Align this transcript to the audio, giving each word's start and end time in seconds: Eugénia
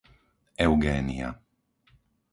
Eugénia 0.63 1.29